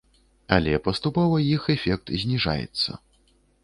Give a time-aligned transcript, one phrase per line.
[0.57, 2.91] Але паступова іх эфект зніжаецца.